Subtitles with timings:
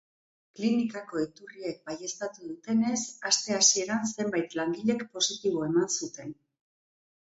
[0.59, 3.03] Klinikako iturriek baieztatu dutenez,
[3.33, 6.39] aste hasieran zenbait langilek positibo eman zuten.